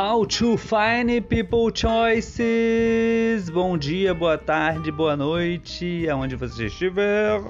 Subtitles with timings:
[0.00, 3.50] How to find people choices.
[3.50, 7.42] Bom dia, boa tarde, boa noite, aonde você estiver.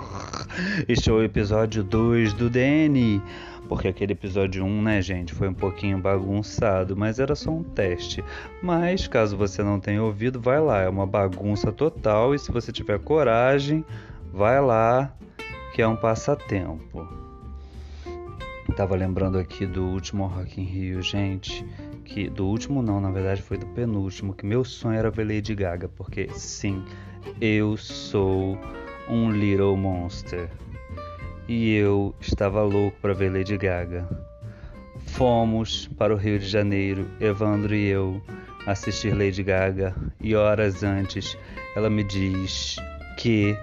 [0.88, 3.20] Este é o episódio 2 do DN.
[3.68, 8.24] Porque aquele episódio 1, né, gente, foi um pouquinho bagunçado, mas era só um teste.
[8.62, 12.72] Mas caso você não tenha ouvido, vai lá, é uma bagunça total e se você
[12.72, 13.84] tiver coragem,
[14.32, 15.12] vai lá,
[15.74, 17.06] que é um passatempo.
[18.74, 21.62] Tava lembrando aqui do último Rock in Rio, gente
[22.08, 25.54] que do último não, na verdade foi do penúltimo, que meu sonho era ver Lady
[25.54, 26.82] Gaga, porque sim,
[27.40, 28.58] eu sou
[29.08, 30.48] um little monster.
[31.46, 34.08] E eu estava louco para ver Lady Gaga.
[34.98, 38.20] Fomos para o Rio de Janeiro, Evandro e eu,
[38.66, 41.36] assistir Lady Gaga, e horas antes
[41.76, 42.76] ela me diz
[43.18, 43.56] que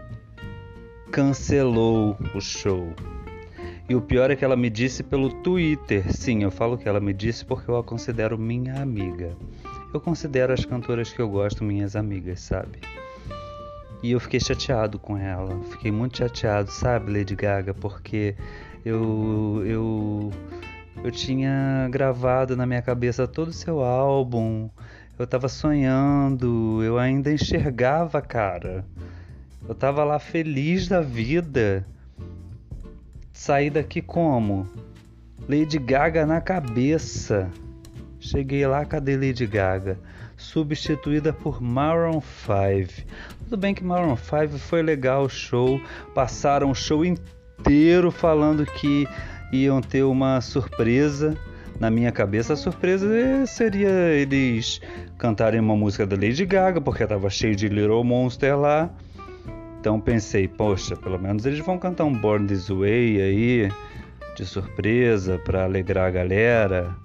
[1.12, 2.94] cancelou o show.
[3.88, 6.12] E o pior é que ela me disse pelo Twitter.
[6.12, 9.38] Sim, eu falo que ela me disse porque eu a considero minha amiga.
[9.94, 12.80] Eu considero as cantoras que eu gosto minhas amigas, sabe?
[14.02, 15.56] E eu fiquei chateado com ela.
[15.70, 18.36] Fiquei muito chateado, sabe, Lady Gaga, porque
[18.84, 20.32] eu eu
[21.04, 24.68] eu tinha gravado na minha cabeça todo o seu álbum.
[25.18, 28.84] Eu tava sonhando, eu ainda enxergava, cara.
[29.68, 31.86] Eu tava lá feliz da vida
[33.36, 34.66] saí daqui como?
[35.48, 37.52] Lady Gaga na cabeça.
[38.18, 40.00] Cheguei lá, cadê Lady Gaga?
[40.38, 43.06] Substituída por Maroon 5.
[43.44, 45.80] Tudo bem que Maroon 5 foi legal o show,
[46.16, 49.06] passaram o show inteiro falando que
[49.52, 51.38] iam ter uma surpresa.
[51.78, 53.06] Na minha cabeça, a surpresa
[53.46, 54.80] seria eles
[55.18, 58.90] cantarem uma música da Lady Gaga, porque estava cheio de Little Monster lá.
[59.86, 63.72] Então pensei, poxa, pelo menos eles vão cantar um Born This Way aí,
[64.36, 66.96] de surpresa, para alegrar a galera.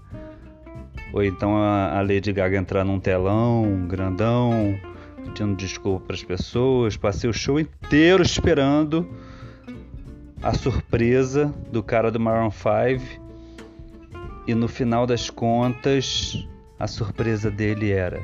[1.13, 4.81] Ou então a, Lady Gaga entrar num telão grandão,
[5.23, 6.97] pedindo desculpa para as pessoas.
[6.97, 9.07] Passei o show inteiro esperando
[10.43, 13.21] a surpresa do cara do Maroon 5.
[14.47, 16.49] E no final das contas,
[16.79, 18.23] a surpresa dele era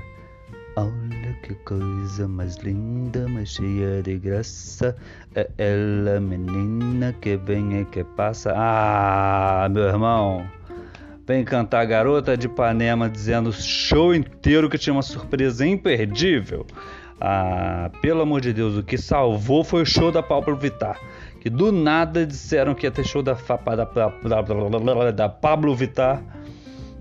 [0.78, 4.94] Olha que coisa mais linda, mais cheia de graça.
[5.34, 8.52] É ela, menina, que vem e que passa.
[8.54, 10.46] Ah, meu irmão.
[11.26, 16.66] Vem cantar Garota de Ipanema dizendo o show inteiro que tinha uma surpresa imperdível.
[17.18, 21.00] Ah, pelo amor de Deus, o que salvou foi o show da Pablo Vittar.
[21.40, 26.22] Que do nada disseram que ia ter show da, da, da, da Pablo Vittar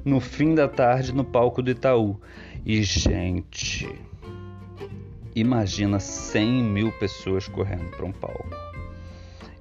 [0.05, 2.17] no fim da tarde no palco do Itaú.
[2.65, 3.87] E, gente,
[5.35, 8.49] imagina 100 mil pessoas correndo para um palco.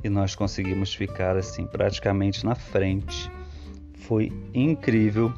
[0.03, 3.31] E nós conseguimos ficar assim, praticamente na frente.
[3.93, 5.31] Foi incrível.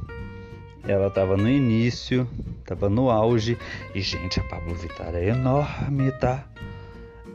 [0.87, 2.29] Ela estava no início,
[2.61, 3.59] estava no auge.
[3.93, 6.47] E, gente, a Pablo Vittar é enorme, tá?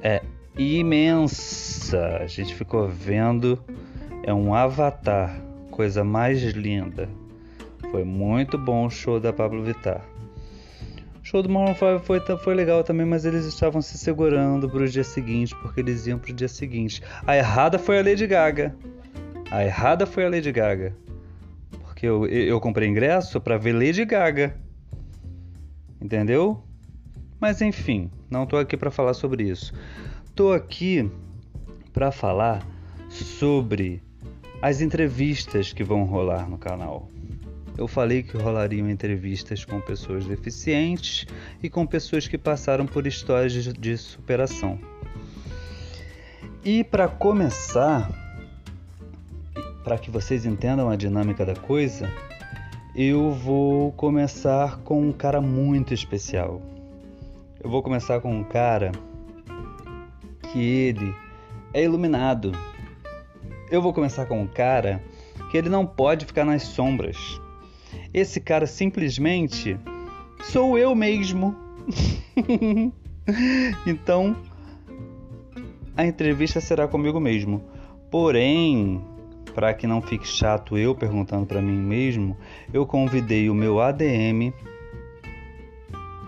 [0.02, 0.22] É
[0.58, 2.20] imensa.
[2.22, 3.62] A gente ficou vendo.
[4.24, 7.10] É um avatar, coisa mais linda.
[7.92, 10.02] Foi muito bom o show da Pablo Vittar
[11.32, 14.88] show do Maroon 5 foi, foi legal também, mas eles estavam se segurando para o
[14.88, 17.02] dia seguinte, porque eles iam para o dia seguinte.
[17.26, 18.76] A errada foi a Lady Gaga.
[19.50, 20.94] A errada foi a Lady Gaga.
[21.84, 24.58] Porque eu, eu comprei ingresso para ver Lady Gaga.
[26.02, 26.62] Entendeu?
[27.40, 29.74] Mas enfim, não estou aqui para falar sobre isso.
[30.26, 31.10] Estou aqui
[31.94, 32.62] para falar
[33.08, 34.04] sobre
[34.62, 37.08] as entrevistas que vão rolar no canal
[37.78, 41.26] eu falei que rolariam entrevistas com pessoas deficientes
[41.62, 44.80] e com pessoas que passaram por histórias de superação.
[46.64, 48.10] E para começar,
[49.84, 52.08] para que vocês entendam a dinâmica da coisa,
[52.96, 56.62] eu vou começar com um cara muito especial.
[57.64, 58.92] Eu vou começar com um cara
[60.52, 61.16] que ele
[61.74, 62.52] é iluminado.
[63.72, 65.02] Eu vou começar com um cara
[65.50, 67.40] que ele não pode ficar nas sombras.
[68.14, 69.78] Esse cara simplesmente
[70.44, 71.56] sou eu mesmo.
[73.88, 74.36] então,
[75.96, 77.64] a entrevista será comigo mesmo.
[78.10, 79.02] Porém,
[79.54, 82.38] para que não fique chato eu perguntando para mim mesmo,
[82.74, 84.54] eu convidei o meu ADM,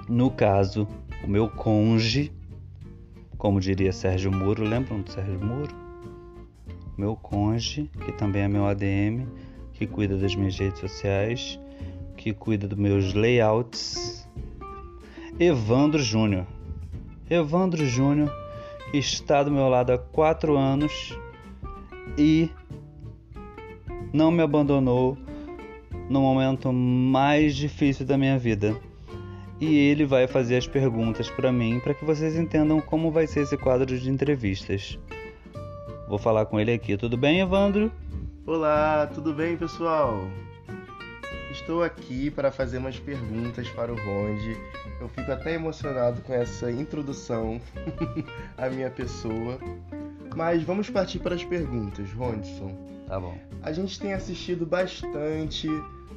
[0.08, 0.88] no caso,
[1.24, 2.32] o meu conge,
[3.38, 5.74] como diria Sérgio Moro, lembram do Sérgio Moro?
[6.98, 9.26] Meu conge, que também é meu ADM,
[9.74, 11.60] que cuida das minhas redes sociais,
[12.24, 14.26] que cuida dos meus layouts,
[15.38, 16.48] Evandro Júnior.
[17.30, 18.34] Evandro Júnior
[18.94, 21.20] está do meu lado há quatro anos
[22.18, 22.50] e
[24.14, 25.18] não me abandonou
[26.10, 28.74] no momento mais difícil da minha vida.
[29.60, 33.42] E ele vai fazer as perguntas para mim para que vocês entendam como vai ser
[33.42, 34.98] esse quadro de entrevistas.
[36.08, 36.96] Vou falar com ele aqui.
[36.96, 37.92] Tudo bem, Evandro?
[38.48, 40.26] Olá, tudo bem, pessoal?
[41.64, 44.58] Estou aqui para fazer umas perguntas para o Ronde.
[45.00, 47.62] Eu fico até emocionado com essa introdução
[48.58, 49.58] à minha pessoa.
[50.36, 52.76] Mas vamos partir para as perguntas, Rondson.
[53.08, 53.38] Tá bom.
[53.62, 55.70] A gente tem assistido bastante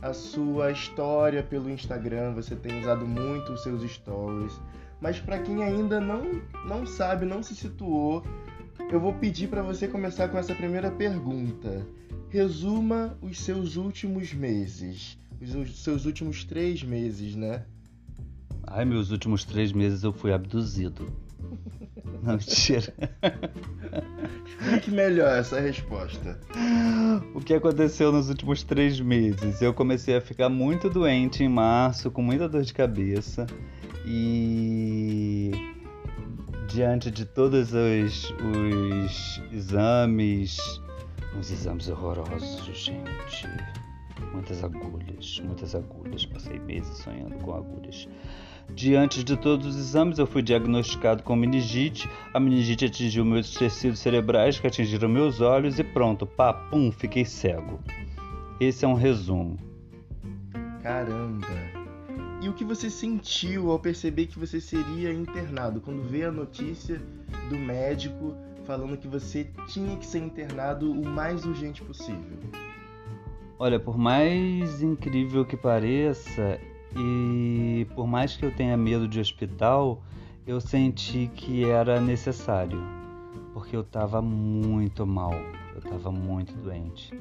[0.02, 4.60] a sua história pelo Instagram, você tem usado muito os seus stories.
[5.00, 8.25] Mas para quem ainda não, não sabe, não se situou,
[8.90, 11.87] eu vou pedir para você começar com essa primeira pergunta.
[12.31, 17.65] Resuma os seus últimos meses os seus últimos três meses, né?
[18.67, 21.11] Ai, meus últimos três meses eu fui abduzido.
[22.23, 22.93] Não, mentira.
[24.47, 26.41] Explique melhor essa resposta.
[27.35, 29.62] O que aconteceu nos últimos três meses?
[29.62, 33.47] Eu comecei a ficar muito doente em março, com muita dor de cabeça.
[34.05, 35.53] E
[36.69, 40.59] diante de todos os, os exames,
[41.37, 43.49] uns exames horrorosos, gente
[44.37, 46.27] muitas agulhas, muitas agulhas.
[46.27, 48.09] Passei meses sonhando com agulhas.
[48.75, 52.09] Diante de todos os exames, eu fui diagnosticado com meningite.
[52.35, 57.25] A meningite atingiu meus tecidos cerebrais, que atingiram meus olhos, e pronto, pá, pum, fiquei
[57.25, 57.81] cego.
[58.61, 59.56] Esse é um resumo.
[60.83, 61.47] Caramba!
[62.43, 65.81] E o que você sentiu ao perceber que você seria internado?
[65.81, 67.00] Quando veio a notícia
[67.49, 72.38] do médico falando que você tinha que ser internado o mais urgente possível?
[73.58, 76.61] Olha, por mais incrível que pareça,
[76.94, 80.03] e por mais que eu tenha medo de hospital,
[80.47, 82.79] eu senti que era necessário,
[83.55, 85.32] porque eu estava muito mal,
[85.73, 87.19] eu estava muito doente.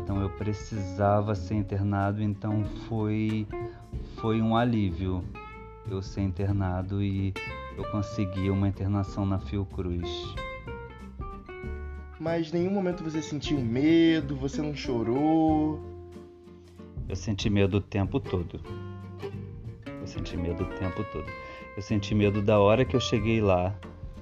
[0.00, 3.44] Então eu precisava ser internado, então foi
[4.16, 5.24] foi um alívio
[5.90, 7.34] eu ser internado e
[7.76, 10.32] eu consegui uma internação na Fiocruz
[12.22, 15.80] mas em nenhum momento você sentiu medo, você não chorou.
[17.08, 18.60] Eu senti medo o tempo todo.
[20.00, 21.26] Eu senti medo o tempo todo.
[21.76, 23.74] Eu senti medo da hora que eu cheguei lá,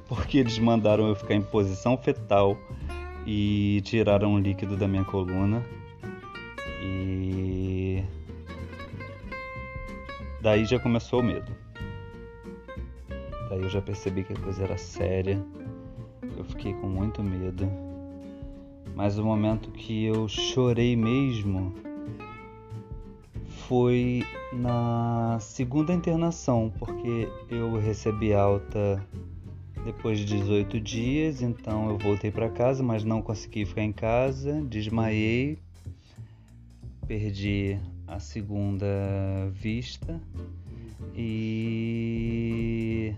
[0.08, 2.56] porque eles mandaram eu ficar em posição fetal
[3.26, 5.62] e tiraram o líquido da minha coluna.
[6.82, 8.02] E
[10.40, 11.52] daí já começou o medo.
[13.50, 15.38] Daí eu já percebi que a coisa era séria.
[16.38, 17.89] Eu fiquei com muito medo.
[18.94, 21.74] Mas o momento que eu chorei mesmo
[23.46, 29.04] foi na segunda internação, porque eu recebi alta
[29.84, 34.60] depois de 18 dias, então eu voltei para casa, mas não consegui ficar em casa,
[34.62, 35.58] desmaiei,
[37.06, 38.86] perdi a segunda
[39.52, 40.20] vista
[41.14, 43.14] e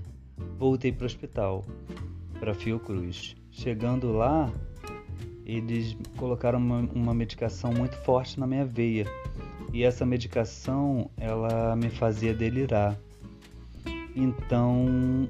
[0.59, 1.65] voltei para o hospital,
[2.39, 3.37] para Fiocruz.
[3.51, 4.53] Chegando lá,
[5.57, 9.07] eles colocaram uma, uma medicação muito forte na minha veia
[9.73, 12.97] e essa medicação ela me fazia delirar.
[14.15, 15.29] Então,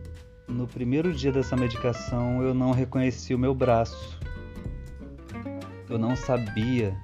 [0.48, 4.18] no primeiro dia dessa medicação, eu não reconheci o meu braço.
[5.88, 6.96] Eu não sabia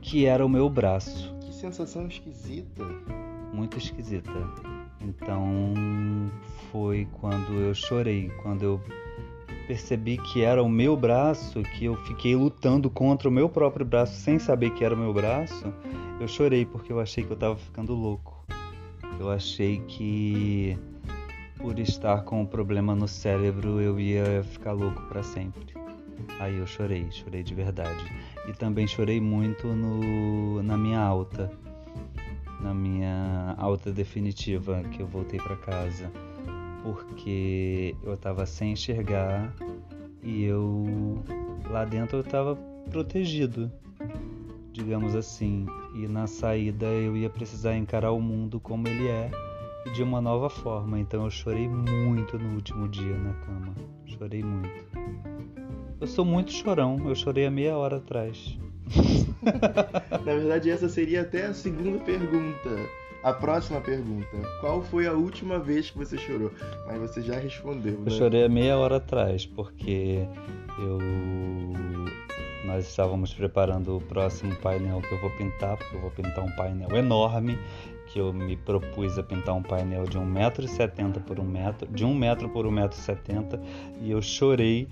[0.00, 1.34] que era o meu braço.
[1.40, 2.84] Que sensação esquisita.
[3.52, 4.32] Muito esquisita.
[5.00, 5.74] Então,
[6.72, 8.80] foi quando eu chorei, quando eu
[9.66, 14.16] percebi que era o meu braço, que eu fiquei lutando contra o meu próprio braço
[14.20, 15.72] sem saber que era o meu braço,
[16.20, 18.44] eu chorei porque eu achei que eu estava ficando louco.
[19.18, 20.76] Eu achei que
[21.58, 25.74] por estar com um problema no cérebro eu ia ficar louco para sempre.
[26.38, 28.04] Aí eu chorei, chorei de verdade.
[28.48, 31.50] E também chorei muito no, na minha alta,
[32.60, 36.10] na minha alta definitiva, que eu voltei para casa
[36.84, 39.50] porque eu estava sem enxergar
[40.22, 41.24] e eu
[41.70, 42.54] lá dentro eu estava
[42.90, 43.72] protegido,
[44.70, 49.30] digamos assim, e na saída eu ia precisar encarar o mundo como ele é
[49.86, 51.00] e de uma nova forma.
[51.00, 53.74] Então eu chorei muito no último dia na cama,
[54.04, 54.84] chorei muito.
[55.98, 58.58] Eu sou muito chorão, eu chorei há meia hora atrás.
[60.10, 62.70] na verdade, essa seria até a segunda pergunta
[63.24, 66.52] a próxima pergunta: Qual foi a última vez que você chorou?
[66.86, 67.94] Mas você já respondeu.
[67.94, 68.02] Né?
[68.06, 70.28] Eu chorei há meia hora atrás, porque
[70.78, 70.98] eu.
[72.66, 76.50] Nós estávamos preparando o próximo painel que eu vou pintar, porque eu vou pintar um
[76.56, 77.58] painel enorme,
[78.06, 82.14] que eu me propus a pintar um painel de 1,70m por 1 metro, de 1
[82.14, 83.60] metro por 1,70m,
[84.00, 84.88] e eu chorei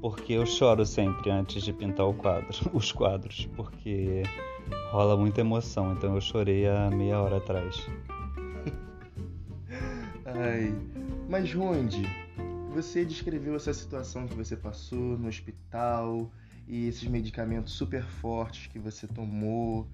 [0.00, 4.22] porque eu choro sempre antes de pintar quadro, os quadros, porque
[4.90, 7.86] rola muita emoção, então eu chorei há meia hora atrás.
[10.24, 10.74] Ai,
[11.28, 12.02] mas Ronde,
[12.72, 16.30] você descreveu essa situação que você passou no hospital
[16.68, 19.86] e esses medicamentos super fortes que você tomou.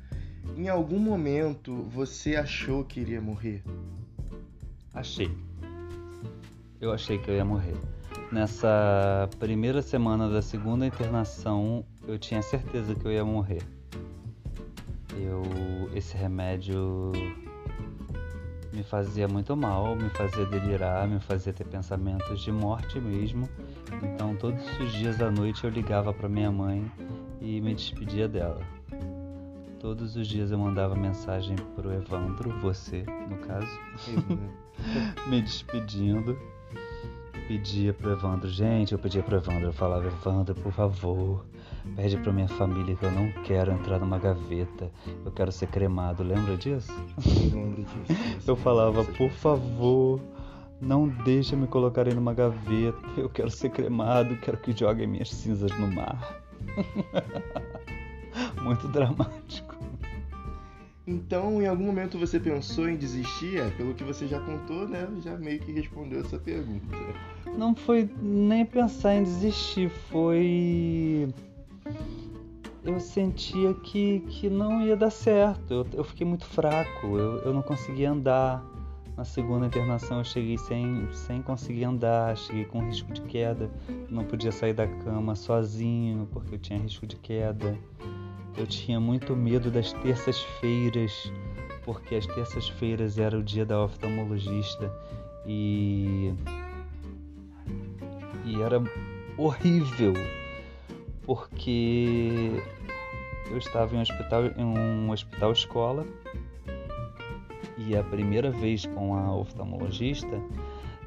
[0.56, 3.62] Em algum momento você achou que iria morrer?
[4.92, 5.30] Achei.
[6.80, 7.76] Eu achei que eu ia morrer.
[8.32, 13.62] Nessa primeira semana da segunda internação, eu tinha certeza que eu ia morrer.
[15.18, 15.42] Eu
[15.94, 17.12] esse remédio
[18.72, 23.48] me fazia muito mal, me fazia delirar, me fazia ter pensamentos de morte mesmo.
[24.02, 26.90] Então todos os dias à noite eu ligava para minha mãe
[27.40, 28.60] e me despedia dela.
[29.78, 33.80] Todos os dias eu mandava mensagem pro Evandro, você no caso,
[35.28, 36.38] me despedindo.
[37.48, 41.44] Pedia pro Evandro, gente, eu pedia pro Evandro, eu falava, Evandro, por favor,
[41.96, 44.90] Pede pra minha família que eu não quero entrar numa gaveta.
[45.24, 46.22] Eu quero ser cremado.
[46.22, 46.92] Lembra disso?
[47.52, 48.22] Lembro disso.
[48.46, 50.20] eu falava, por favor,
[50.80, 52.98] não deixa me colocarem numa gaveta.
[53.16, 54.36] Eu quero ser cremado.
[54.36, 56.40] Quero que joguem minhas cinzas no mar.
[58.62, 59.76] Muito dramático.
[61.04, 63.58] Então, em algum momento você pensou em desistir?
[63.58, 65.08] É, pelo que você já contou, né?
[65.20, 66.96] Já meio que respondeu essa pergunta.
[67.58, 71.28] Não foi nem pensar em desistir, foi
[72.84, 75.72] eu sentia que, que não ia dar certo.
[75.72, 78.64] Eu, eu fiquei muito fraco, eu, eu não conseguia andar.
[79.16, 83.70] Na segunda internação eu cheguei sem, sem conseguir andar, cheguei com risco de queda.
[84.08, 87.78] Não podia sair da cama sozinho porque eu tinha risco de queda.
[88.56, 91.32] Eu tinha muito medo das terças-feiras,
[91.84, 94.92] porque as terças-feiras era o dia da oftalmologista
[95.46, 96.34] e
[98.44, 98.82] e era
[99.36, 100.14] horrível
[101.24, 102.62] porque
[103.50, 106.06] eu estava em um hospital, em um hospital escola
[107.78, 110.40] e a primeira vez com a oftalmologista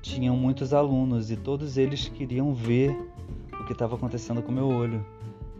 [0.01, 2.95] tinham muitos alunos e todos eles queriam ver
[3.60, 5.03] o que estava acontecendo com meu olho.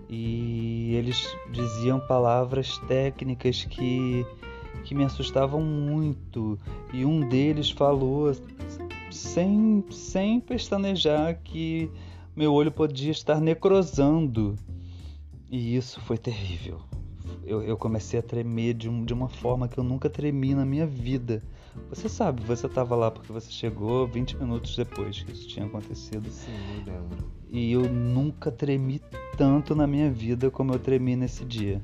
[0.07, 4.24] E eles diziam palavras técnicas que,
[4.83, 6.59] que me assustavam muito.
[6.93, 8.35] E um deles falou
[9.09, 11.89] sem, sem pestanejar que
[12.36, 14.56] meu olho podia estar necrosando.
[15.50, 16.82] E isso foi terrível.
[17.46, 20.65] Eu, eu comecei a tremer de, um, de, uma forma que eu nunca tremi na
[20.65, 21.42] minha vida.
[21.89, 26.30] Você sabe, você estava lá porque você chegou 20 minutos depois que isso tinha acontecido.
[26.30, 26.51] Sim,
[26.88, 27.32] eu lembro.
[27.50, 29.01] E eu nunca tremi
[29.38, 31.82] tanto na minha vida como eu tremi nesse dia.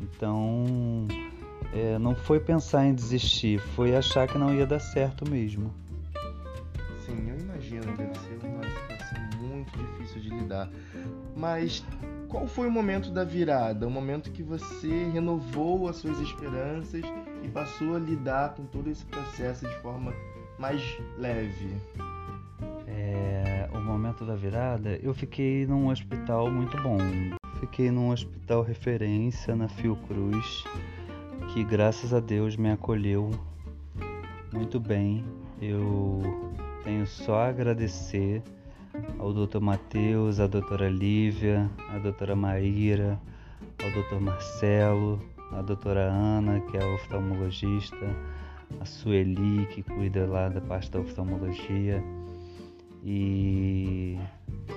[0.00, 1.06] Então,
[1.72, 5.72] é, não foi pensar em desistir, foi achar que não ia dar certo mesmo.
[10.64, 10.70] Lidar.
[11.36, 11.84] Mas
[12.28, 13.86] qual foi o momento da virada?
[13.86, 17.02] O momento que você renovou as suas esperanças
[17.42, 20.12] e passou a lidar com todo esse processo de forma
[20.58, 20.82] mais
[21.18, 21.76] leve?
[22.86, 26.98] É, o momento da virada, eu fiquei num hospital muito bom.
[27.60, 30.64] Fiquei num hospital referência na Fiocruz,
[31.52, 33.30] que graças a Deus me acolheu
[34.52, 35.24] muito bem.
[35.60, 36.22] Eu
[36.84, 38.42] tenho só a agradecer
[39.18, 39.60] ao Dr.
[39.60, 43.20] Matheus, à doutora Lívia, à doutora Maíra,
[43.82, 44.20] ao Dr.
[44.20, 45.20] Marcelo,
[45.52, 48.16] à doutora Ana, que é a oftalmologista,
[48.80, 52.02] a Sueli, que cuida lá da parte da oftalmologia.
[53.04, 54.18] E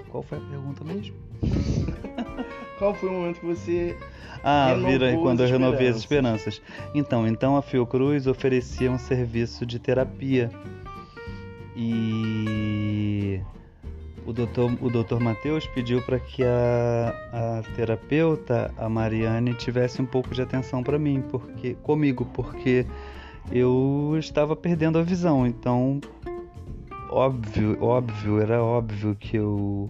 [0.10, 1.16] qual foi a pergunta mesmo?
[2.80, 3.98] qual foi o momento que você
[4.44, 6.62] ah, vira quando eu renovei as esperanças.
[6.94, 10.52] Então, então a Fiocruz oferecia um serviço de terapia.
[11.75, 13.42] E
[14.25, 20.06] o doutor, o doutor Matheus pediu para que a, a terapeuta, a Mariane, tivesse um
[20.06, 22.86] pouco de atenção para mim, porque comigo, porque
[23.51, 25.46] eu estava perdendo a visão.
[25.46, 26.00] Então,
[27.10, 29.89] óbvio, óbvio, era óbvio que eu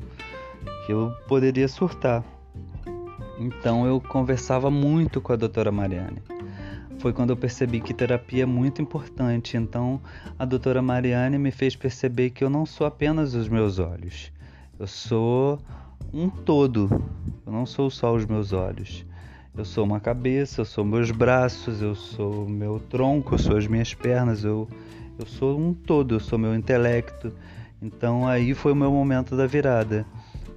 [0.86, 2.24] que eu poderia surtar.
[3.40, 6.22] Então eu conversava muito com a doutora Mariane.
[7.00, 9.58] Foi quando eu percebi que terapia é muito importante.
[9.58, 10.02] Então
[10.38, 14.32] a doutora Mariane me fez perceber que eu não sou apenas os meus olhos.
[14.80, 15.60] Eu sou
[16.14, 16.90] um todo.
[17.46, 19.06] Eu não sou só os meus olhos.
[19.56, 23.68] Eu sou uma cabeça, eu sou meus braços, eu sou meu tronco, eu sou as
[23.68, 24.68] minhas pernas, eu,
[25.20, 27.32] eu sou um todo, eu sou meu intelecto.
[27.82, 30.06] Então aí foi o meu momento da virada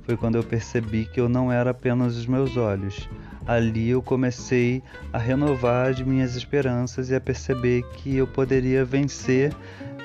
[0.06, 3.08] foi quando eu percebi que eu não era apenas os meus olhos.
[3.44, 4.80] Ali eu comecei
[5.12, 9.52] a renovar as minhas esperanças e a perceber que eu poderia vencer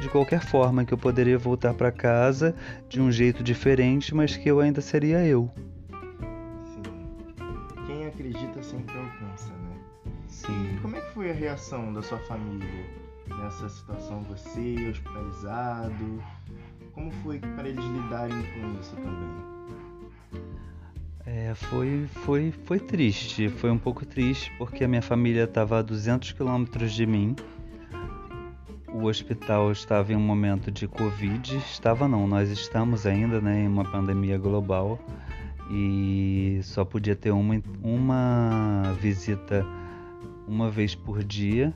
[0.01, 2.55] de qualquer forma, que eu poderia voltar para casa
[2.89, 5.51] de um jeito diferente, mas que eu ainda seria eu.
[6.65, 6.81] Sim.
[7.85, 9.77] Quem acredita sempre alcança, né?
[10.27, 10.75] Sim.
[10.75, 12.85] E como é que foi a reação da sua família
[13.27, 14.23] nessa situação?
[14.23, 16.23] Você hospitalizado?
[16.93, 19.61] Como foi para eles lidarem com isso também?
[21.25, 25.81] É, foi, foi, foi triste, foi um pouco triste porque a minha família estava a
[25.81, 27.35] 200 quilômetros de mim.
[28.91, 33.67] O hospital estava em um momento de Covid, estava não, nós estamos ainda né, em
[33.67, 34.99] uma pandemia global
[35.69, 39.65] e só podia ter uma, uma visita
[40.47, 41.73] uma vez por dia,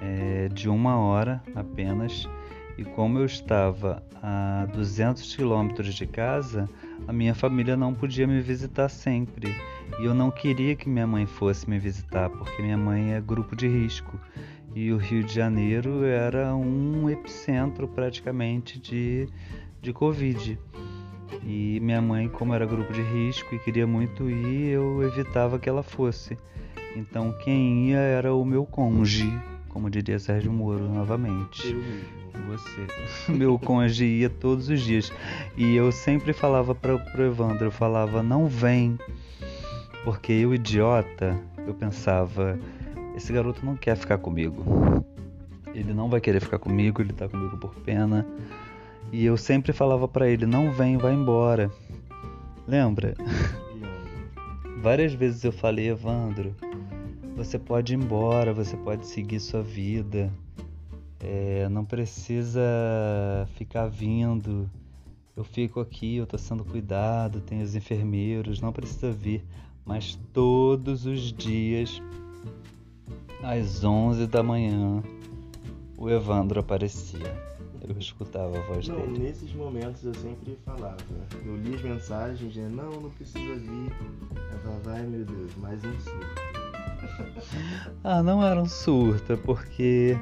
[0.00, 2.28] é, de uma hora apenas.
[2.76, 6.68] E como eu estava a 200 quilômetros de casa,
[7.06, 9.54] a minha família não podia me visitar sempre.
[9.98, 13.56] E eu não queria que minha mãe fosse me visitar, porque minha mãe é grupo
[13.56, 14.18] de risco.
[14.74, 19.28] E o Rio de Janeiro era um epicentro praticamente de,
[19.80, 20.58] de Covid.
[21.44, 25.68] E minha mãe, como era grupo de risco e queria muito ir, eu evitava que
[25.68, 26.36] ela fosse.
[26.96, 29.32] Então quem ia era o meu cônjuge,
[29.78, 31.72] como diria Sérgio Moro novamente.
[31.72, 32.48] Eu.
[32.48, 32.86] Você.
[33.32, 35.12] Meu cônjuge ia todos os dias.
[35.56, 38.98] E eu sempre falava para o Evandro, eu falava, não vem.
[40.02, 42.58] Porque eu, idiota, eu pensava,
[43.16, 45.04] esse garoto não quer ficar comigo.
[45.72, 48.26] Ele não vai querer ficar comigo, ele tá comigo por pena.
[49.12, 51.70] E eu sempre falava para ele, não vem, vai embora.
[52.66, 53.14] Lembra?
[54.82, 56.52] Várias vezes eu falei, Evandro,
[57.38, 60.32] você pode ir embora, você pode seguir sua vida.
[61.20, 62.60] É, não precisa
[63.54, 64.68] ficar vindo.
[65.36, 69.44] Eu fico aqui, eu tô sendo cuidado, tem os enfermeiros, não precisa vir.
[69.84, 72.02] Mas todos os dias,
[73.40, 75.00] às 11 da manhã,
[75.96, 77.48] o Evandro aparecia.
[77.88, 79.18] Eu escutava a voz Não, dele.
[79.20, 80.96] nesses momentos eu sempre falava.
[81.46, 83.92] Eu li as mensagens, dizendo, não, não precisa vir.
[84.52, 86.67] Eu falava, ai meu Deus, mais um surto.
[88.04, 90.16] Ah, não era um surto, porque.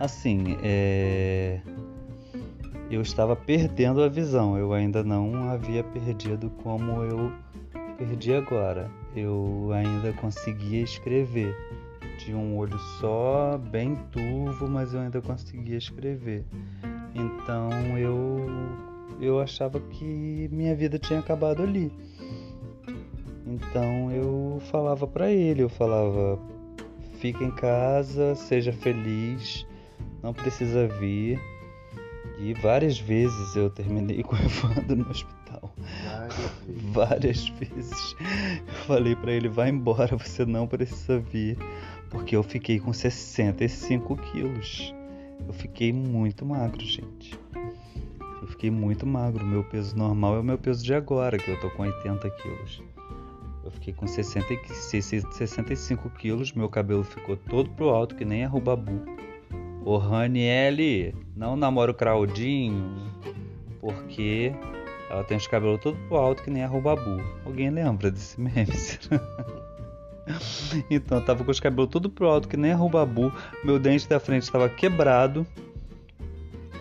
[0.00, 1.60] Assim, é.
[2.90, 7.32] Eu estava perdendo a visão, eu ainda não havia perdido como eu
[7.96, 8.90] perdi agora.
[9.16, 11.56] Eu ainda conseguia escrever.
[12.18, 16.44] Tinha um olho só, bem turvo, mas eu ainda conseguia escrever.
[17.14, 18.46] Então eu
[19.20, 21.90] eu achava que minha vida tinha acabado ali.
[23.54, 26.40] Então eu falava para ele, eu falava:
[27.20, 29.64] fica em casa, seja feliz,
[30.22, 31.40] não precisa vir.
[32.40, 35.72] E várias vezes eu terminei com o Evandro no hospital.
[36.92, 37.90] Várias vezes.
[37.90, 38.16] Várias vezes
[38.66, 41.56] eu falei para ele: vai embora, você não precisa vir.
[42.10, 44.94] Porque eu fiquei com 65 quilos.
[45.46, 47.38] Eu fiquei muito magro, gente.
[48.40, 49.44] Eu fiquei muito magro.
[49.44, 52.93] Meu peso normal é o meu peso de agora, que eu tô com 80 quilos.
[53.64, 54.58] Eu fiquei com 60, e-
[54.92, 59.02] 65 quilos, meu cabelo ficou todo pro alto, que nem a Rubabu.
[59.84, 62.94] Ô Raniele, não namora o Claudinho,
[63.80, 64.52] porque
[65.08, 67.22] ela tem os cabelos todo pro alto, que nem a Rubabu.
[67.44, 68.68] Alguém lembra desse meme?
[70.90, 73.32] então, eu tava com os cabelos tudo pro alto, que nem a Rubabu.
[73.64, 75.46] Meu dente da frente estava quebrado.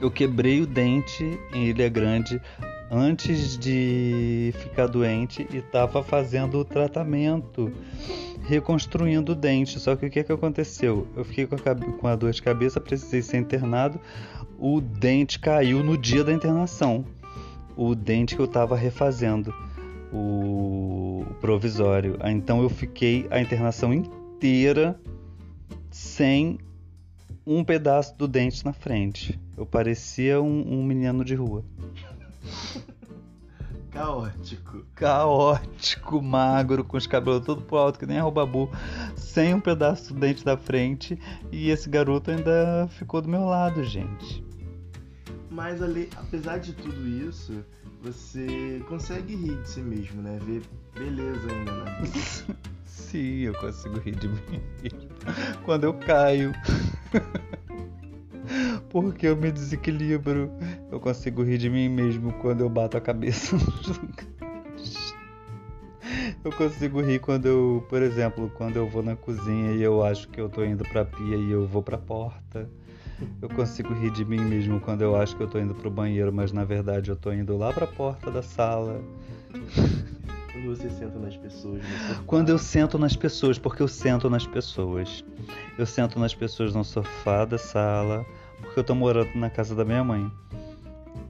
[0.01, 2.41] Eu quebrei o dente em Ilha Grande
[2.93, 7.71] antes de ficar doente e estava fazendo o tratamento,
[8.43, 9.79] reconstruindo o dente.
[9.79, 11.08] Só que o que, que aconteceu?
[11.15, 13.99] Eu fiquei com a, com a dor de cabeça, precisei ser internado.
[14.60, 17.03] O dente caiu no dia da internação.
[17.75, 19.51] O dente que eu estava refazendo,
[20.13, 22.17] o provisório.
[22.19, 24.99] Ah, Então eu fiquei a internação inteira
[25.89, 26.60] sem
[27.45, 29.39] um pedaço do dente na frente.
[29.58, 31.63] Eu parecia um, um menino de rua.
[33.91, 34.84] Caótico.
[34.95, 38.67] caótico, magro, com os cabelos todo pro alto, que nem a Rubabu,
[39.15, 41.19] sem um pedaço do dente da frente,
[41.51, 44.43] e esse garoto ainda ficou do meu lado, gente.
[45.51, 47.63] Mas ale- apesar de tudo isso,
[48.01, 50.39] você consegue rir de si mesmo, né?
[50.41, 50.63] Ver
[50.95, 52.58] beleza ainda na vida.
[52.86, 55.08] Sim, eu consigo rir de mim mesmo.
[55.63, 56.51] Quando eu caio.
[58.93, 60.51] Porque eu me desequilibro.
[60.91, 65.15] Eu consigo rir de mim mesmo quando eu bato a cabeça nos lugares.
[66.45, 70.27] Eu consigo rir quando eu, por exemplo, quando eu vou na cozinha e eu acho
[70.27, 72.69] que eu tô indo pra pia e eu vou pra porta.
[73.41, 76.32] Eu consigo rir de mim mesmo quando eu acho que eu tô indo pro banheiro,
[76.32, 79.01] mas na verdade eu tô indo lá pra porta da sala.
[80.51, 81.82] Quando você senta nas pessoas.
[82.27, 85.25] Quando eu sento nas pessoas, porque eu sento nas pessoas.
[85.79, 88.23] Eu sento nas pessoas no sofá da sala,
[88.63, 90.32] porque eu tô morando na casa da minha mãe.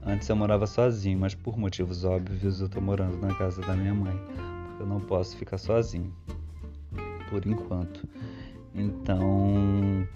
[0.06, 3.94] Antes eu morava sozinho, mas por motivos óbvios eu tô morando na casa da minha
[3.94, 4.16] mãe.
[4.66, 6.12] Porque eu não posso ficar sozinho.
[7.28, 8.06] Por enquanto.
[8.74, 10.06] Então,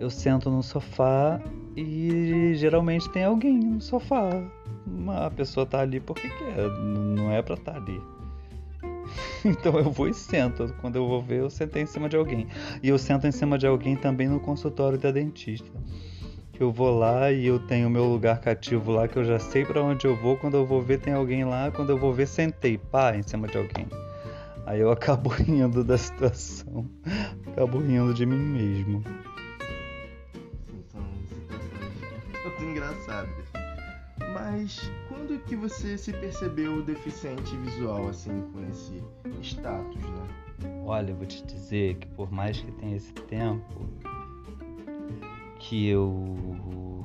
[0.00, 1.40] eu sento no sofá
[1.76, 4.30] e geralmente tem alguém no sofá.
[5.24, 8.00] A pessoa tá ali porque quer, não é pra estar tá ali.
[9.44, 10.74] Então eu vou e sento.
[10.80, 12.46] Quando eu vou ver, eu sentei em cima de alguém.
[12.82, 15.70] E eu sento em cima de alguém também no consultório da dentista.
[16.58, 19.82] Eu vou lá e eu tenho meu lugar cativo lá que eu já sei para
[19.82, 20.36] onde eu vou.
[20.36, 21.70] Quando eu vou ver, tem alguém lá.
[21.72, 23.88] Quando eu vou ver, sentei, pá, em cima de alguém.
[24.64, 26.88] Aí eu acabo rindo da situação.
[27.48, 29.02] Acabo rindo de mim mesmo.
[30.92, 33.44] São situações engraçadas.
[34.32, 39.02] Mas quando que você se percebeu deficiente visual, assim, com esse
[39.42, 40.28] status, né?
[40.86, 43.88] Olha, eu vou te dizer que por mais que tenha esse tempo
[45.68, 47.02] que eu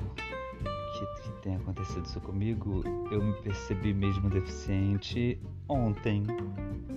[0.93, 6.23] que, que tenha acontecido isso comigo, eu me percebi mesmo deficiente ontem,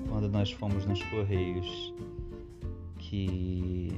[0.08, 1.94] quando nós fomos nos Correios,
[2.98, 3.92] que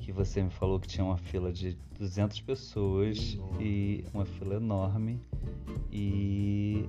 [0.00, 3.64] que você me falou que tinha uma fila de 200 pessoas enorme.
[3.64, 5.20] e uma fila enorme
[5.92, 6.88] e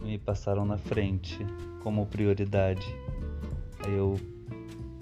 [0.00, 1.36] me passaram na frente
[1.82, 2.86] como prioridade.
[3.84, 4.18] Aí eu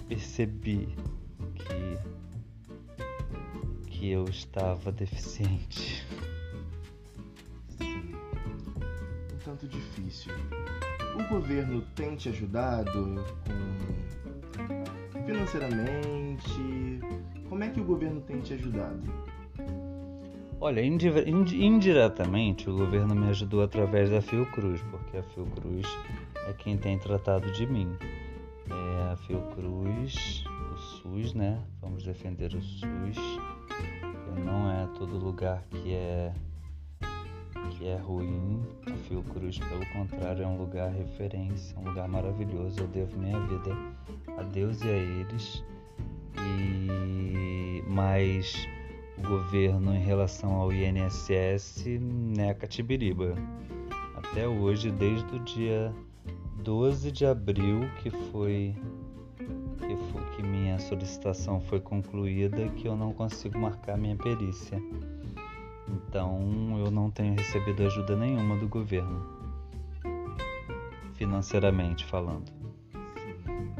[0.08, 0.88] percebi
[1.54, 2.17] que
[3.98, 6.06] que eu estava deficiente.
[7.66, 8.14] Sim.
[9.34, 10.32] Um tanto difícil.
[11.16, 13.88] O governo tem te ajudado com
[15.26, 17.00] financeiramente,
[17.48, 19.02] como é que o governo tem te ajudado?
[20.60, 25.86] Olha, indiretamente o governo me ajudou através da Fiocruz, porque a Fiocruz
[26.46, 27.96] é quem tem tratado de mim.
[28.70, 31.62] É a Fiocruz, o SUS, né?
[31.80, 33.57] Vamos defender o SUS.
[34.44, 36.32] Não é todo lugar que é
[37.70, 38.62] que é ruim.
[38.86, 42.80] A Fiocruz, pelo contrário, é um lugar referência, um lugar maravilhoso.
[42.80, 43.76] Eu devo minha vida
[44.36, 45.62] a Deus e a eles
[46.36, 48.68] e mas
[49.16, 53.34] o governo em relação ao INSS neca Tibiriba.
[54.16, 55.92] Até hoje, desde o dia
[56.62, 58.74] 12 de abril que foi
[59.78, 64.80] que, foi, que minha solicitação foi concluída que eu não consigo marcar minha perícia.
[65.88, 69.26] Então eu não tenho recebido ajuda nenhuma do governo,
[71.14, 72.52] financeiramente falando.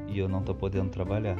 [0.08, 1.38] E eu não estou podendo trabalhar.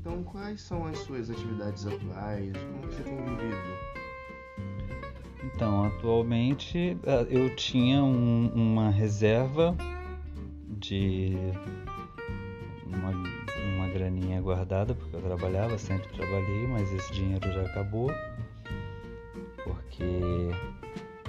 [0.00, 2.52] Então, quais são as suas atividades atuais?
[2.56, 3.84] Como você tem vivido?
[5.44, 9.76] Então, atualmente eh, eu tinha um, uma reserva
[10.68, 11.36] de
[12.94, 13.10] uma,
[13.76, 18.10] uma graninha guardada, porque eu trabalhava, sempre trabalhei, mas esse dinheiro já acabou,
[19.64, 20.50] porque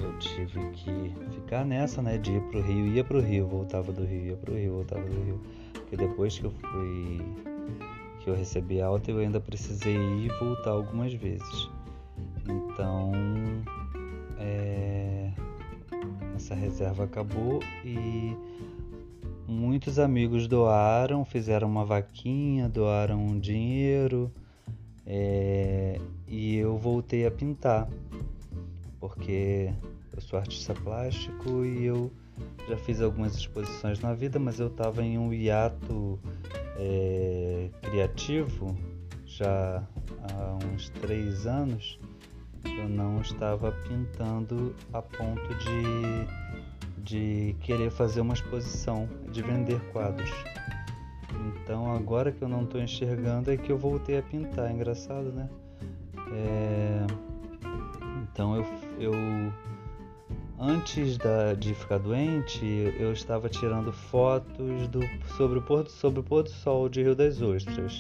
[0.01, 4.05] eu tive que ficar nessa, né, de ir pro Rio, ia pro Rio, voltava do
[4.05, 5.41] Rio, ia pro Rio, voltava do Rio,
[5.73, 7.21] porque depois que eu fui
[8.25, 11.69] que eu recebi alta, eu ainda precisei ir e voltar algumas vezes.
[12.47, 13.11] Então,
[14.39, 15.31] é,
[16.35, 18.35] essa reserva acabou e
[19.75, 24.31] muitos amigos doaram, fizeram uma vaquinha, doaram um dinheiro
[25.05, 27.85] é, e eu voltei a pintar,
[29.01, 29.73] porque
[30.13, 32.09] eu sou artista plástico e eu
[32.69, 36.17] já fiz algumas exposições na vida, mas eu estava em um hiato
[36.77, 38.77] é, criativo
[39.25, 39.83] já
[40.21, 41.99] há uns três anos
[42.77, 46.44] eu não estava pintando a ponto de,
[47.05, 50.31] de querer fazer uma exposição, de vender quadros.
[51.47, 55.47] Então agora que eu não estou enxergando é que eu voltei a pintar, engraçado, né?
[56.33, 57.05] É...
[58.23, 58.65] Então eu,
[58.99, 59.13] eu
[60.57, 62.65] Antes da, de ficar doente,
[62.97, 65.01] eu estava tirando fotos do,
[65.35, 67.99] sobre, o pôr, sobre o pôr do sol de Rio das Ostras.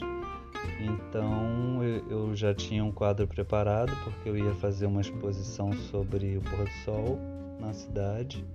[0.79, 6.37] Então eu, eu já tinha um quadro preparado porque eu ia fazer uma exposição sobre
[6.37, 7.19] o pôr do sol
[7.59, 8.45] na cidade,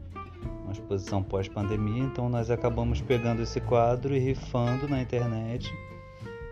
[0.62, 2.04] uma exposição pós-pandemia.
[2.04, 5.72] Então nós acabamos pegando esse quadro e rifando na internet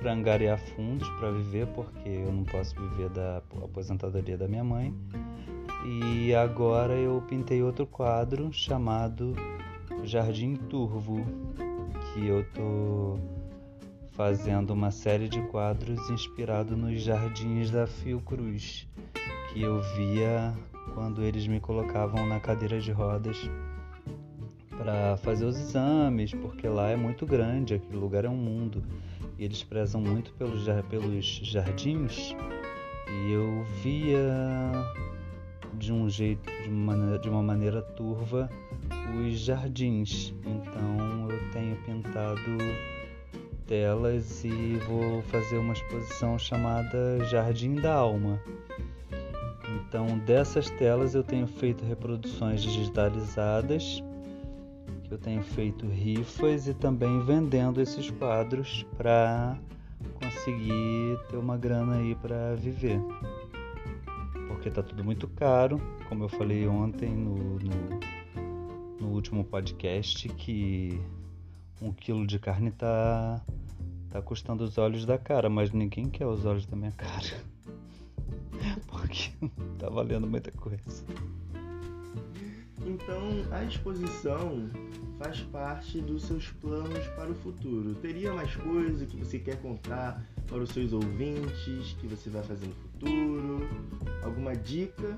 [0.00, 4.94] para angariar fundos para viver, porque eu não posso viver da aposentadoria da minha mãe.
[5.84, 9.34] E agora eu pintei outro quadro chamado
[10.04, 11.24] Jardim Turvo,
[12.12, 13.18] que eu tô
[14.12, 18.88] fazendo uma série de quadros inspirado nos jardins da Fiocruz,
[19.52, 20.52] que eu via
[20.94, 23.48] quando eles me colocavam na cadeira de rodas
[24.78, 28.82] para fazer os exames, porque lá é muito grande, aquele lugar é um mundo.
[29.38, 32.34] E eles prezam muito pelos, pelos jardins.
[33.10, 34.72] E eu via
[35.74, 38.48] de um jeito, de uma maneira, de uma maneira turva,
[39.18, 40.32] os jardins.
[40.46, 42.58] Então eu tenho pintado
[43.66, 48.40] telas e vou fazer uma exposição chamada Jardim da Alma.
[49.68, 54.02] Então, dessas telas eu tenho feito reproduções digitalizadas,
[55.10, 59.58] eu tenho feito rifas e também vendendo esses quadros para
[60.22, 63.00] conseguir ter uma grana aí para viver.
[64.48, 68.00] Porque tá tudo muito caro, como eu falei ontem no, no,
[69.00, 71.00] no último podcast, que
[71.80, 73.40] um quilo de carne tá,
[74.10, 77.42] tá custando os olhos da cara, mas ninguém quer os olhos da minha cara.
[78.88, 79.30] Porque
[79.78, 81.04] tá valendo muita coisa.
[82.84, 83.20] Então,
[83.52, 84.70] a exposição
[85.18, 87.94] faz parte dos seus planos para o futuro.
[87.96, 92.66] Teria mais coisa que você quer contar para os seus ouvintes que você vai fazer
[92.66, 93.68] no futuro?
[94.22, 95.16] Alguma dica?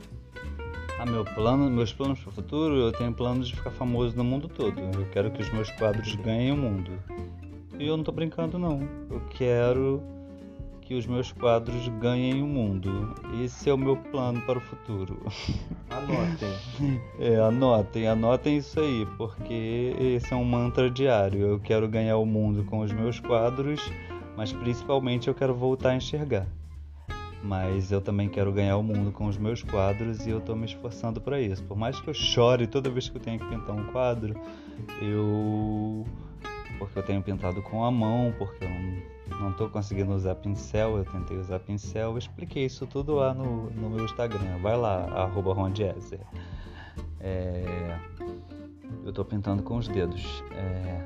[0.99, 4.25] Ah, meu plano, meus planos para o futuro, eu tenho planos de ficar famoso no
[4.25, 4.79] mundo todo.
[4.81, 6.91] Eu quero que os meus quadros ganhem o mundo.
[7.79, 8.81] E eu não tô brincando não.
[9.11, 10.03] Eu quero
[10.91, 13.15] que os meus quadros ganhem o mundo.
[13.41, 15.25] Esse é o meu plano para o futuro.
[15.89, 16.51] Anotem.
[17.21, 21.47] É, anotem, anotem isso aí, porque esse é um mantra diário.
[21.47, 23.81] Eu quero ganhar o mundo com os meus quadros,
[24.37, 26.47] mas principalmente eu quero voltar a enxergar
[27.43, 30.67] mas eu também quero ganhar o mundo com os meus quadros e eu estou me
[30.67, 31.65] esforçando para isso.
[31.65, 34.39] Por mais que eu chore toda vez que eu tenho que pintar um quadro,
[35.01, 36.05] eu
[36.79, 39.20] porque eu tenho pintado com a mão, porque eu não
[39.61, 43.91] estou conseguindo usar pincel, eu tentei usar pincel, eu expliquei isso tudo lá no, no
[43.91, 44.59] meu Instagram.
[44.63, 46.21] Vai lá, arroba Rondiezer.
[47.21, 47.99] É,
[49.05, 50.43] eu estou pintando com os dedos.
[50.53, 51.05] É,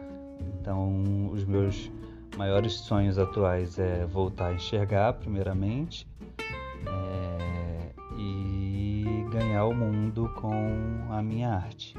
[0.61, 1.91] então, os meus
[2.37, 6.07] maiores sonhos atuais é voltar a enxergar, primeiramente,
[6.87, 10.53] é, e ganhar o mundo com
[11.11, 11.97] a minha arte.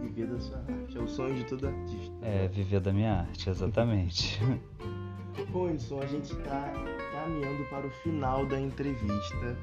[0.00, 2.14] Viver da sua arte, é o sonho de todo artista.
[2.22, 4.40] É, viver da minha arte, exatamente.
[5.50, 6.72] Bom, Edson, a gente está
[7.12, 9.56] caminhando para o final da entrevista,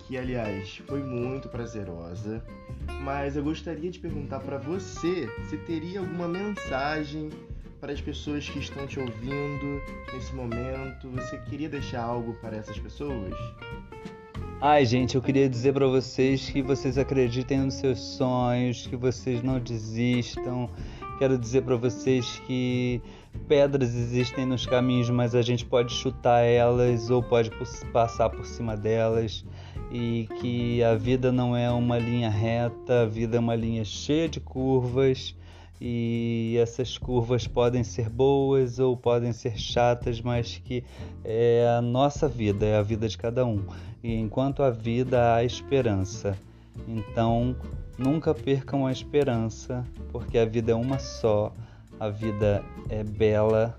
[0.00, 2.44] que aliás foi muito prazerosa.
[3.02, 7.30] Mas eu gostaria de perguntar para você se teria alguma mensagem
[7.80, 9.80] para as pessoas que estão te ouvindo
[10.12, 11.08] nesse momento?
[11.10, 13.34] Você queria deixar algo para essas pessoas?
[14.60, 19.42] Ai, gente, eu queria dizer para vocês que vocês acreditem nos seus sonhos, que vocês
[19.42, 20.68] não desistam.
[21.18, 23.00] Quero dizer para vocês que
[23.38, 27.50] pedras existem nos caminhos, mas a gente pode chutar elas ou pode
[27.92, 29.44] passar por cima delas.
[29.90, 34.28] E que a vida não é uma linha reta, a vida é uma linha cheia
[34.28, 35.34] de curvas
[35.80, 40.84] e essas curvas podem ser boas ou podem ser chatas, mas que
[41.24, 43.64] é a nossa vida, é a vida de cada um.
[44.02, 46.36] E enquanto a vida há esperança.
[46.86, 47.56] Então,
[47.96, 51.52] nunca percam a esperança, porque a vida é uma só,
[51.98, 53.76] a vida é bela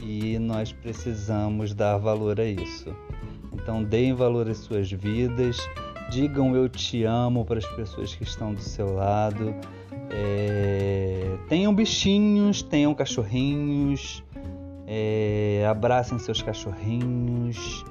[0.00, 2.94] e nós precisamos dar valor a isso.
[3.52, 5.58] Então, deem valor às suas vidas,
[6.10, 9.54] digam eu te amo para as pessoas que estão do seu lado
[10.12, 14.22] é, tenham bichinhos, tenham cachorrinhos,
[14.86, 17.82] é, abracem seus cachorrinhos,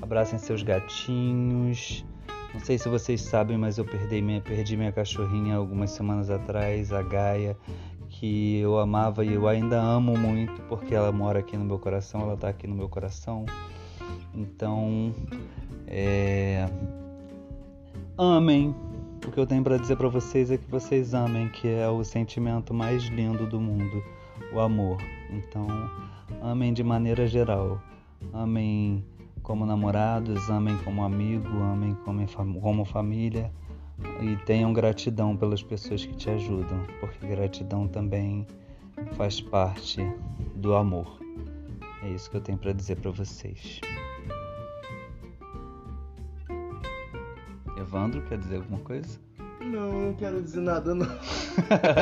[0.00, 2.04] abracem seus gatinhos.
[2.52, 6.92] Não sei se vocês sabem, mas eu perdi minha, perdi minha cachorrinha algumas semanas atrás,
[6.92, 7.56] a Gaia,
[8.20, 12.20] que eu amava e eu ainda amo muito porque ela mora aqui no meu coração,
[12.20, 13.46] ela está aqui no meu coração.
[14.34, 15.14] Então,
[15.86, 16.68] é...
[18.18, 18.74] amem,
[19.26, 22.04] o que eu tenho para dizer para vocês é que vocês amem, que é o
[22.04, 24.04] sentimento mais lindo do mundo,
[24.52, 24.98] o amor.
[25.30, 25.66] Então,
[26.42, 27.80] amem de maneira geral.
[28.34, 29.02] Amem
[29.42, 33.50] como namorados, amem como amigo, amem como, como família
[34.20, 38.46] e tenham gratidão pelas pessoas que te ajudam, porque gratidão também
[39.16, 40.00] faz parte
[40.56, 41.18] do amor.
[42.02, 43.80] É isso que eu tenho para dizer para vocês.
[47.78, 49.18] Evandro, quer dizer alguma coisa?
[49.70, 51.06] Não, não quero dizer nada não.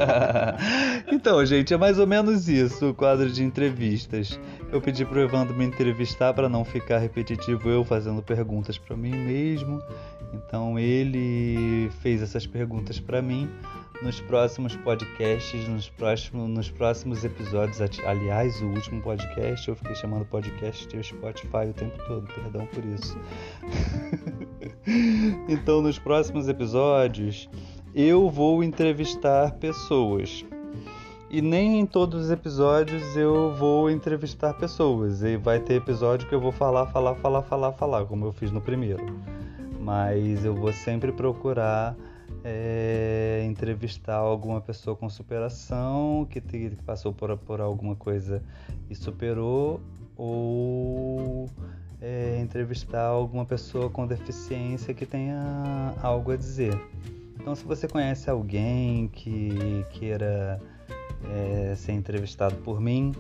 [1.13, 4.41] então, gente, é mais ou menos isso o quadro de entrevistas.
[4.73, 9.15] Eu pedi pro Evandro me entrevistar para não ficar repetitivo eu fazendo perguntas para mim
[9.15, 9.83] mesmo.
[10.33, 13.49] Então ele fez essas perguntas para mim
[14.03, 17.81] nos próximos podcasts, nos próximos, nos próximos episódios.
[18.05, 22.85] Aliás, o último podcast eu fiquei chamando podcast de Spotify o tempo todo, perdão por
[22.85, 23.19] isso.
[25.49, 27.49] então, nos próximos episódios,
[27.95, 30.45] eu vou entrevistar pessoas.
[31.31, 35.23] E nem em todos os episódios eu vou entrevistar pessoas.
[35.23, 38.51] E vai ter episódio que eu vou falar, falar, falar, falar, falar, como eu fiz
[38.51, 39.19] no primeiro.
[39.81, 41.95] Mas eu vou sempre procurar
[42.51, 48.43] é, entrevistar alguma pessoa com superação, que, te, que passou por, por alguma coisa
[48.89, 49.81] e superou,
[50.17, 51.47] ou
[52.01, 56.81] é, entrevistar alguma pessoa com deficiência que tenha algo a dizer.
[57.39, 60.59] Então, se você conhece alguém que queira
[61.31, 63.15] é, ser entrevistado por mim,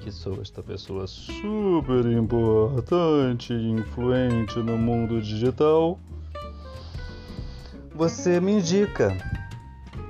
[0.00, 5.98] que sou esta pessoa super importante e influente no mundo digital,
[7.96, 9.16] você me indica.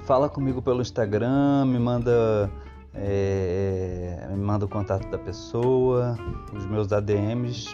[0.05, 2.51] Fala comigo pelo Instagram, me manda,
[2.93, 6.19] é, me manda o contato da pessoa,
[6.53, 7.69] os meus ADMs,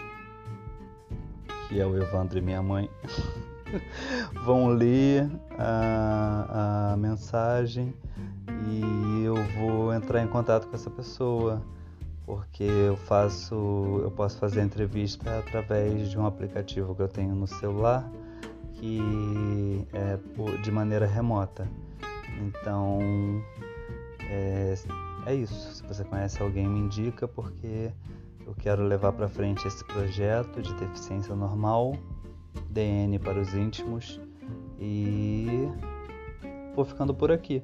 [1.67, 2.89] que é o Evandro e minha mãe,
[4.45, 7.93] vão ler a, a mensagem
[8.69, 11.61] e eu vou entrar em contato com essa pessoa
[12.25, 17.47] porque eu faço eu posso fazer entrevista através de um aplicativo que eu tenho no
[17.47, 18.09] celular
[18.83, 20.19] que é
[20.61, 21.65] de maneira remota.
[22.41, 22.99] Então
[24.29, 24.75] é,
[25.25, 25.75] é isso.
[25.75, 27.91] Se você conhece alguém, me indica porque
[28.45, 31.95] eu quero levar para frente esse projeto de deficiência normal,
[32.71, 34.19] DN para os íntimos
[34.77, 35.69] e
[36.75, 37.63] vou ficando por aqui.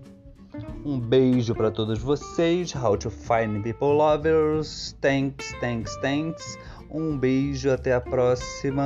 [0.85, 2.73] Um beijo para todos vocês.
[2.73, 4.95] How to find people lovers.
[5.01, 6.57] Thanks, thanks, thanks.
[6.89, 8.83] Um beijo, até a próxima.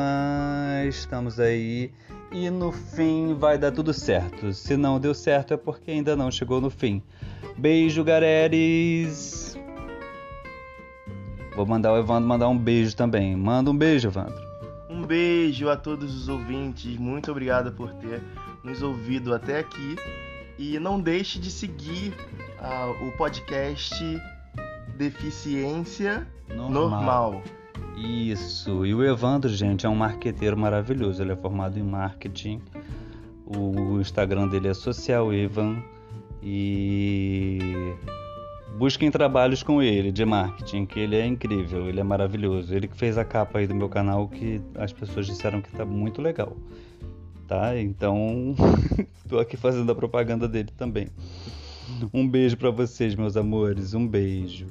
[0.88, 1.94] Estamos aí
[2.34, 4.52] e no fim vai dar tudo certo.
[4.52, 7.02] Se não deu certo é porque ainda não chegou no fim.
[7.58, 9.56] Beijo, gareres!
[11.56, 13.36] Vou mandar o Evandro mandar um beijo também.
[13.36, 14.42] Manda um beijo, Evandro.
[14.90, 16.98] Um beijo a todos os ouvintes.
[16.98, 18.22] Muito obrigado por ter
[18.64, 19.96] nos ouvido até aqui.
[20.58, 22.14] E não deixe de seguir
[22.60, 23.96] uh, o podcast
[24.98, 26.72] Deficiência Normal.
[26.72, 27.44] Normal.
[27.96, 28.86] Isso.
[28.86, 31.22] E o Evandro, gente, é um marqueteiro maravilhoso.
[31.22, 32.62] Ele é formado em marketing.
[33.46, 35.84] O Instagram dele é Social Evan.
[36.42, 37.60] E
[38.78, 42.76] busquem trabalhos com ele de marketing, que ele é incrível, ele é maravilhoso.
[42.76, 45.86] Ele que fez a capa aí do meu canal que as pessoas disseram que tá
[45.86, 46.58] muito legal.
[47.48, 47.80] Tá?
[47.80, 48.56] Então,
[49.30, 51.08] tô aqui fazendo a propaganda dele também.
[52.14, 53.94] Um beijo para vocês, meus amores.
[53.94, 54.68] Um beijo.